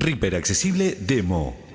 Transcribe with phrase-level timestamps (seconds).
[0.00, 1.66] Reaper Accesible Demo.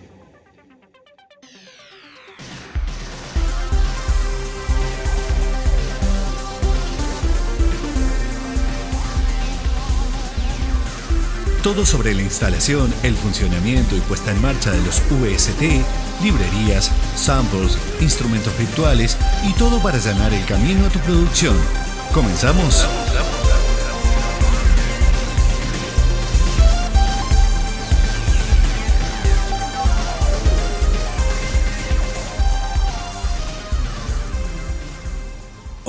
[11.63, 15.62] Todo sobre la instalación, el funcionamiento y puesta en marcha de los UST,
[16.24, 19.16] librerías, samples, instrumentos virtuales
[19.48, 21.56] y todo para allanar el camino a tu producción.
[22.14, 22.88] ¿Comenzamos?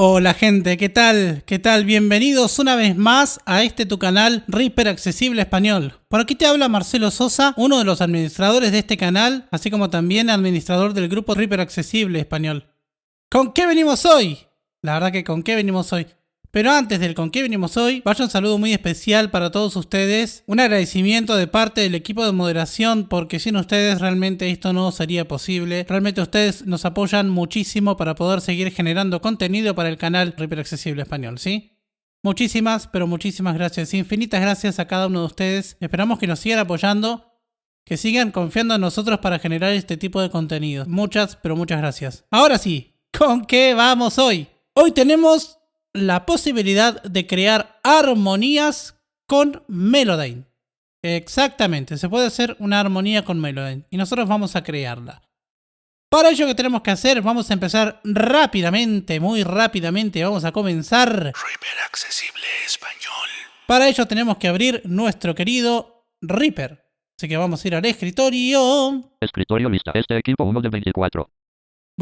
[0.04, 1.44] Hola gente, ¿qué tal?
[1.46, 1.84] ¿Qué tal?
[1.84, 6.00] Bienvenidos una vez más a este tu canal Reaper Accesible Español.
[6.08, 9.90] Por aquí te habla Marcelo Sosa, uno de los administradores de este canal, así como
[9.90, 12.66] también administrador del grupo Reaper Accesible Español.
[13.30, 14.40] ¿Con qué venimos hoy?
[14.82, 16.08] La verdad que con qué venimos hoy.
[16.52, 20.44] Pero antes del con qué venimos hoy, vaya un saludo muy especial para todos ustedes.
[20.46, 25.26] Un agradecimiento de parte del equipo de moderación porque sin ustedes realmente esto no sería
[25.26, 25.86] posible.
[25.88, 31.00] Realmente ustedes nos apoyan muchísimo para poder seguir generando contenido para el canal Reaper Accesible
[31.00, 31.80] Español, ¿sí?
[32.22, 33.94] Muchísimas, pero muchísimas gracias.
[33.94, 35.78] Infinitas gracias a cada uno de ustedes.
[35.80, 37.32] Esperamos que nos sigan apoyando,
[37.86, 40.84] que sigan confiando en nosotros para generar este tipo de contenido.
[40.86, 42.26] Muchas, pero muchas gracias.
[42.30, 44.48] Ahora sí, ¿con qué vamos hoy?
[44.74, 45.61] Hoy tenemos
[45.92, 50.44] la posibilidad de crear armonías con Melodyne.
[51.02, 55.22] Exactamente, se puede hacer una armonía con Melodyne y nosotros vamos a crearla.
[56.08, 61.08] Para ello que tenemos que hacer, vamos a empezar rápidamente, muy rápidamente, vamos a comenzar.
[61.10, 63.28] Reaper Accesible Español.
[63.66, 66.84] Para ello tenemos que abrir nuestro querido Reaper.
[67.18, 69.10] Así que vamos a ir al escritorio.
[69.20, 69.92] Escritorio lista.
[69.94, 71.30] Este equipo 1 de 24.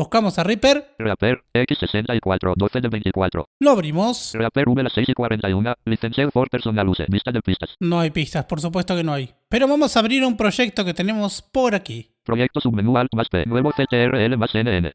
[0.00, 3.44] Buscamos a Reaper, Rapper X64 12 de 24.
[3.60, 4.32] lo abrimos.
[4.32, 5.74] Rapper V las 6 y 41.
[5.84, 7.04] Licenciado for Personal Use.
[7.06, 7.76] Vista de pistas.
[7.80, 9.34] No hay pistas, por supuesto que no hay.
[9.50, 12.12] Pero vamos a abrir un proyecto que tenemos por aquí.
[12.24, 13.44] Proyecto submenú Alt más P.
[13.44, 14.90] Nuevo CTRL más NN.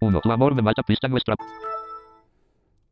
[0.00, 0.20] 1.
[0.22, 1.34] Tu amor me mata pista nuestra.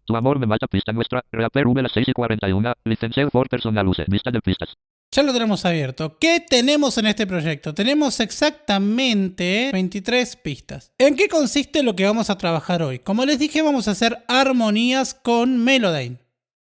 [0.04, 1.22] Tu amor me mata pista nuestra.
[1.32, 2.74] Rapper V las 6 y 41.
[2.84, 4.04] Licenciado for Personal Use.
[4.08, 4.74] Vista de pistas.
[5.12, 6.18] Ya lo tenemos abierto.
[6.18, 7.72] ¿Qué tenemos en este proyecto?
[7.72, 10.92] Tenemos exactamente 23 pistas.
[10.98, 12.98] ¿En qué consiste lo que vamos a trabajar hoy?
[12.98, 16.18] Como les dije, vamos a hacer armonías con Melodyne.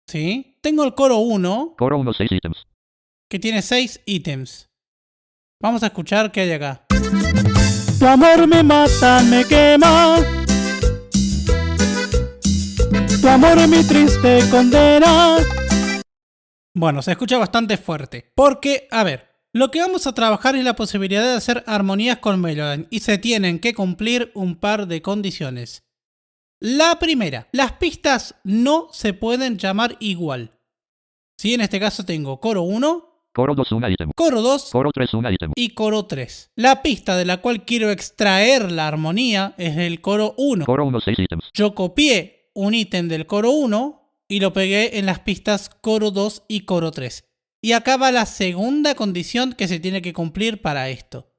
[0.08, 0.58] ¿Sí?
[0.62, 2.58] Tengo el coro 1, Coro 1 6 ítems.
[3.30, 4.70] que tiene 6 ítems.
[5.62, 6.86] Vamos a escuchar qué hay acá.
[8.00, 10.20] Tu amor me mata, me quema.
[13.20, 15.38] Tu amor es mi triste condena.
[16.78, 18.32] Bueno, se escucha bastante fuerte.
[18.36, 22.40] Porque, a ver, lo que vamos a trabajar es la posibilidad de hacer armonías con
[22.40, 25.84] Melodyne y se tienen que cumplir un par de condiciones.
[26.60, 30.52] La primera, las pistas no se pueden llamar igual.
[31.40, 34.12] Si en este caso tengo coro 1, Coro 2 1 ítem.
[34.16, 35.52] coro 2 Coro 3 1 ítem.
[35.56, 36.52] y coro 3.
[36.56, 40.66] La pista de la cual quiero extraer la armonía es el coro 1.
[40.66, 41.50] Coro 1 6 ítems.
[41.56, 46.44] Yo copié un ítem del coro 1 y lo pegué en las pistas coro 2
[46.48, 47.26] y coro 3.
[47.62, 51.34] Y acá va la segunda condición que se tiene que cumplir para esto.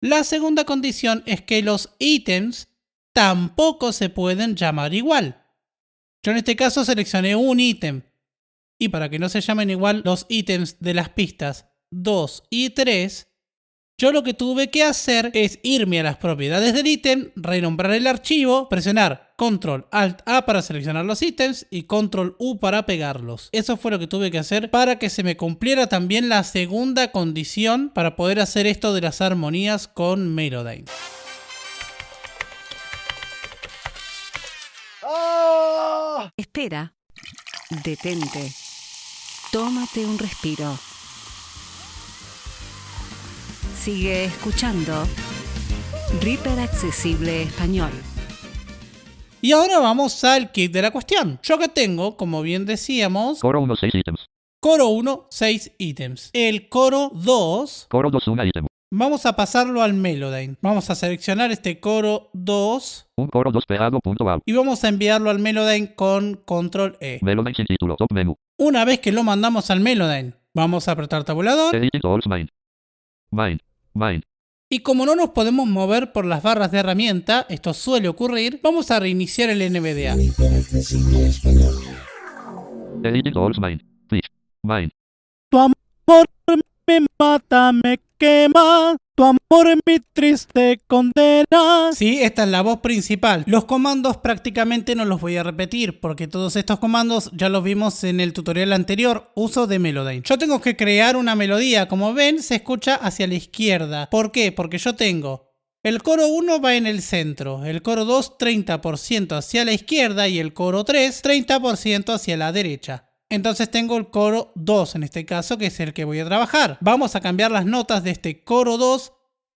[0.00, 2.68] La segunda condición es que los ítems
[3.12, 5.44] tampoco se pueden llamar igual.
[6.22, 8.02] Yo en este caso seleccioné un ítem.
[8.78, 13.27] Y para que no se llamen igual los ítems de las pistas 2 y 3,
[14.00, 18.06] yo lo que tuve que hacer es irme a las propiedades del ítem, renombrar el
[18.06, 23.48] archivo, presionar Control Alt A para seleccionar los ítems y Control U para pegarlos.
[23.50, 27.10] Eso fue lo que tuve que hacer para que se me cumpliera también la segunda
[27.10, 30.84] condición para poder hacer esto de las armonías con Melodyne.
[36.36, 36.94] Espera.
[37.84, 38.52] Detente.
[39.50, 40.78] Tómate un respiro.
[43.88, 44.92] Sigue escuchando.
[46.20, 47.90] Reaper Accesible Español.
[49.40, 51.40] Y ahora vamos al kit de la cuestión.
[51.42, 54.26] Yo que tengo, como bien decíamos, Coro 1 6 ítems.
[54.60, 56.28] coro 1, 6 ítems.
[56.34, 58.66] El coro 2 Coro 2 1 ítem.
[58.92, 60.56] Vamos a pasarlo al Melodyne.
[60.60, 64.42] Vamos a seleccionar este coro 2 Un coro 2 pegado punto wow.
[64.44, 67.20] y vamos a enviarlo al Melodyne con control E.
[67.22, 67.96] Melodyne sin título.
[67.96, 68.36] Top menú.
[68.58, 72.50] Una vez que lo mandamos al Melodyne, vamos a apretar tabulador Editing tools main.
[73.30, 73.58] Main.
[74.70, 78.90] Y como no nos podemos mover por las barras de herramienta, esto suele ocurrir, vamos
[78.90, 80.14] a reiniciar el NVDA.
[85.50, 86.26] Tu amor
[86.88, 88.96] me mata, me quema.
[89.14, 91.92] Tu amor es mi triste condena.
[91.92, 93.44] Sí, esta es la voz principal.
[93.46, 98.04] Los comandos prácticamente no los voy a repetir porque todos estos comandos ya los vimos
[98.04, 100.22] en el tutorial anterior, uso de Melodyne.
[100.24, 104.08] Yo tengo que crear una melodía, como ven se escucha hacia la izquierda.
[104.08, 104.52] ¿Por qué?
[104.52, 105.48] Porque yo tengo
[105.84, 110.38] el coro 1 va en el centro, el coro 2 30% hacia la izquierda y
[110.38, 113.07] el coro 3 30% hacia la derecha.
[113.30, 116.78] Entonces tengo el coro 2 en este caso, que es el que voy a trabajar.
[116.80, 119.12] Vamos a cambiar las notas de este coro 2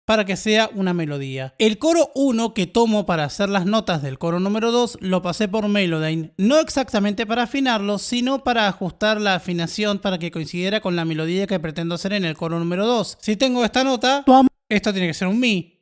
[0.10, 1.54] para que sea una melodía.
[1.60, 5.48] El coro 1 que tomo para hacer las notas del coro número 2 lo pasé
[5.48, 10.96] por Melodyne, no exactamente para afinarlo, sino para ajustar la afinación para que coincidiera con
[10.96, 13.20] la melodía que pretendo hacer en el coro número 2.
[13.22, 14.26] Si tengo esta nota,
[14.68, 15.80] esto tiene que ser un Mi.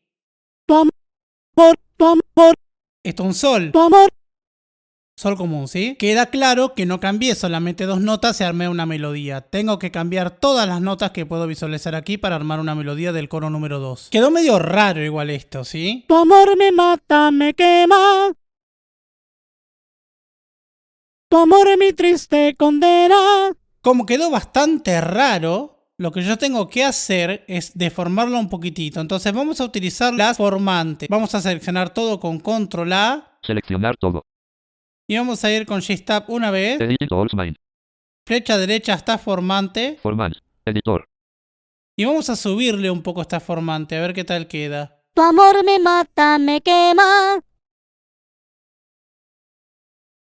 [3.01, 3.71] Esto es un Sol.
[5.19, 5.95] Sol común, ¿sí?
[5.95, 9.41] Queda claro que no cambié solamente dos notas y armé una melodía.
[9.41, 13.27] Tengo que cambiar todas las notas que puedo visualizar aquí para armar una melodía del
[13.27, 14.09] coro número 2.
[14.11, 16.05] Quedó medio raro igual esto, ¿sí?
[16.07, 18.31] Tu amor me mata, me quema.
[21.31, 23.55] Tu amor es mi triste condena.
[23.81, 29.01] Como quedó bastante raro, lo que yo tengo que hacer es deformarlo un poquitito.
[29.01, 31.09] Entonces vamos a utilizar las formantes.
[31.09, 34.21] Vamos a seleccionar todo con control A Seleccionar todo.
[35.07, 36.79] Y vamos a ir con Shift Tab una vez.
[38.27, 39.97] Flecha derecha hasta formante.
[40.01, 40.33] Format.
[40.65, 41.05] Editor.
[41.97, 45.01] Y vamos a subirle un poco esta formante, a ver qué tal queda.
[45.15, 47.39] Tu amor me mata, me quema.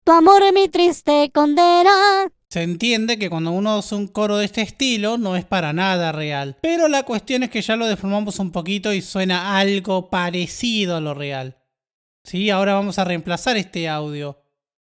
[0.03, 2.27] Tu amor es mi triste condena.
[2.49, 6.11] Se entiende que cuando uno hace un coro de este estilo no es para nada
[6.11, 6.57] real.
[6.61, 11.01] Pero la cuestión es que ya lo deformamos un poquito y suena algo parecido a
[11.01, 11.57] lo real.
[12.23, 14.44] Sí, ahora vamos a reemplazar este audio.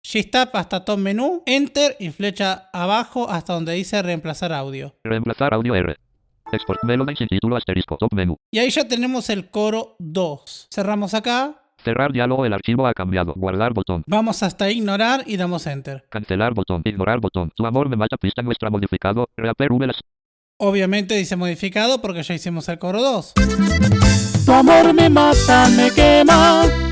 [0.04, 4.96] Shift Tab hasta Top Menú, Enter y flecha abajo hasta donde dice reemplazar audio.
[5.04, 5.96] Reemplazar audio R.
[6.52, 7.98] Export Melody sin título asterisco.
[7.98, 8.36] Top menú.
[8.52, 10.68] Y ahí ya tenemos el coro 2.
[10.70, 12.46] Cerramos acá, Cerrar diálogo.
[12.46, 13.34] El archivo ha cambiado.
[13.36, 14.04] Guardar botón.
[14.08, 16.06] vamos hasta ignorar y damos Enter.
[16.10, 16.82] Cancelar botón.
[16.86, 17.52] Ignorar botón.
[17.56, 18.18] Tu amor me mata.
[18.18, 19.28] Pista nuestra modificado.
[19.36, 20.00] Reaper las.
[20.60, 23.34] Obviamente dice modificado porque ya hicimos el coro 2.
[24.46, 26.91] Tu amor me mata, me quema.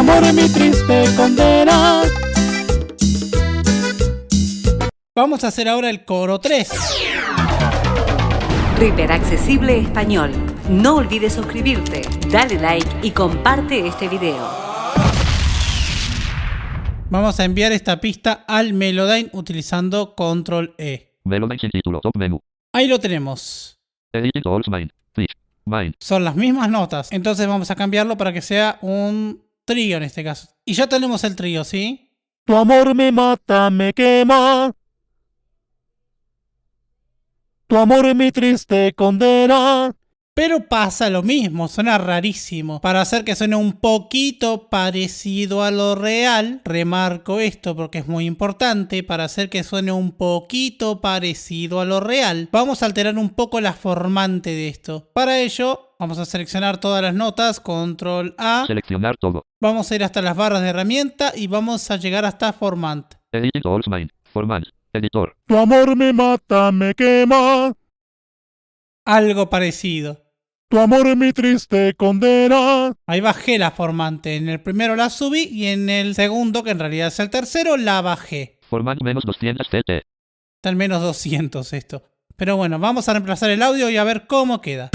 [0.00, 2.00] Amor es mi triste condena.
[5.14, 6.70] Vamos a hacer ahora el coro 3.
[8.78, 10.30] Reaper Accesible Español.
[10.70, 12.00] No olvides suscribirte,
[12.30, 14.48] dale like y comparte este video.
[17.10, 21.12] Vamos a enviar esta pista al Melodyne utilizando Control E.
[21.24, 22.00] Melody sin título.
[22.00, 22.14] Top.
[22.72, 23.78] Ahí lo tenemos.
[24.14, 24.32] Edit.
[26.00, 27.12] Son las mismas notas.
[27.12, 30.48] Entonces vamos a cambiarlo para que sea un trío en este caso.
[30.64, 32.10] Y ya tenemos el trío, ¿sí?
[32.44, 34.72] Tu amor me mata, me quema.
[37.66, 39.94] Tu amor es mi triste condena.
[40.34, 42.80] Pero pasa lo mismo, suena rarísimo.
[42.80, 48.26] Para hacer que suene un poquito parecido a lo real, remarco esto porque es muy
[48.26, 53.30] importante, para hacer que suene un poquito parecido a lo real, vamos a alterar un
[53.30, 55.10] poco la formante de esto.
[55.12, 59.44] Para ello, vamos a seleccionar todas las notas, control A, Seleccionar todo.
[59.60, 63.18] vamos a ir hasta las barras de herramienta y vamos a llegar hasta formante.
[63.32, 64.10] Edit Tools Main.
[64.32, 64.64] Format.
[64.92, 65.36] Editor.
[65.46, 67.72] Tu amor me mata, me quema.
[69.04, 70.22] Algo parecido.
[70.68, 72.92] Tu amor es mi triste condena.
[73.06, 74.36] Ahí bajé la formante.
[74.36, 77.76] En el primero la subí y en el segundo, que en realidad es el tercero,
[77.76, 78.58] la bajé.
[78.68, 79.90] Format menos 200 TT.
[79.90, 82.02] Está al menos 200 esto.
[82.36, 84.90] Pero bueno, vamos a reemplazar el audio y a ver cómo queda.